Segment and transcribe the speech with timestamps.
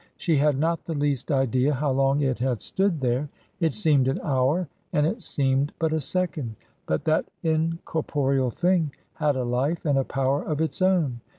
[0.17, 4.19] She had not the least idea how long it had stood there; it seemed an
[4.23, 6.55] hour, and it seemed but a second.
[6.87, 11.21] But that incorporeal thing had a life and a power of its own.